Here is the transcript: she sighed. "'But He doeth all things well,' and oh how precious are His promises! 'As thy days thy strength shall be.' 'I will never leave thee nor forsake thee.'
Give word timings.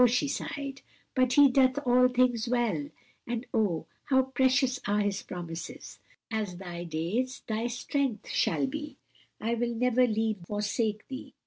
she 0.07 0.27
sighed. 0.27 0.81
"'But 1.13 1.33
He 1.33 1.47
doeth 1.47 1.77
all 1.85 2.07
things 2.07 2.49
well,' 2.49 2.87
and 3.27 3.45
oh 3.53 3.85
how 4.05 4.23
precious 4.23 4.79
are 4.87 5.01
His 5.01 5.21
promises! 5.21 5.99
'As 6.31 6.57
thy 6.57 6.85
days 6.85 7.43
thy 7.45 7.67
strength 7.67 8.27
shall 8.27 8.65
be.' 8.65 8.97
'I 9.39 9.53
will 9.53 9.75
never 9.75 10.07
leave 10.07 10.37
thee 10.37 10.45
nor 10.49 10.57
forsake 10.59 11.07
thee.' 11.07 11.35